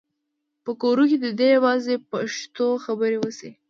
په 0.63 0.71
کور 0.81 0.97
کې 1.09 1.17
دې 1.39 1.47
یوازې 1.55 1.95
پښتو 2.09 2.67
خبرې 2.85 3.17
وشي. 3.19 3.51